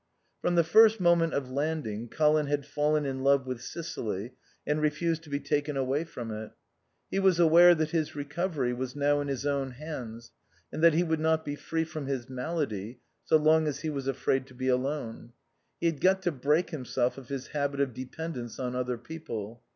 From 0.41 0.55
the 0.55 0.63
first 0.63 0.99
moment 0.99 1.35
of 1.35 1.51
landing 1.51 2.09
Colin 2.09 2.47
had 2.47 2.65
fallen 2.65 3.05
in 3.05 3.19
love 3.19 3.45
with 3.45 3.61
Sicily 3.61 4.33
and 4.65 4.81
refused 4.81 5.21
to 5.21 5.29
be 5.29 5.39
taken 5.39 5.77
away 5.77 6.05
from 6.05 6.31
it. 6.31 6.49
He 7.11 7.19
was 7.19 7.39
aware 7.39 7.75
that 7.75 7.91
his 7.91 8.15
recovery 8.15 8.73
was 8.73 8.95
now 8.95 9.21
in 9.21 9.27
his 9.27 9.45
own 9.45 9.73
hands, 9.73 10.31
and 10.73 10.81
that 10.83 10.95
he 10.95 11.03
would 11.03 11.19
not 11.19 11.45
be 11.45 11.55
free 11.55 11.83
from 11.83 12.07
his 12.07 12.27
malady 12.31 12.97
so 13.25 13.37
long 13.37 13.67
as 13.67 13.81
he 13.81 13.91
was 13.91 14.07
afraid 14.07 14.47
to 14.47 14.55
be 14.55 14.69
alone. 14.69 15.33
He 15.79 15.85
had 15.85 16.01
got 16.01 16.23
to 16.23 16.31
break 16.31 16.71
himself 16.71 17.19
of 17.19 17.29
his 17.29 17.49
habit 17.49 17.79
of 17.79 17.93
dependence 17.93 18.57
on 18.57 18.75
other 18.75 18.97
people. 18.97 19.61